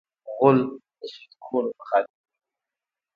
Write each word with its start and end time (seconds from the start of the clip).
غول 0.33 0.57
د 0.99 1.01
سودي 1.13 1.37
خوړو 1.45 1.69
مخالف 1.79 2.09
دی. 2.15 2.23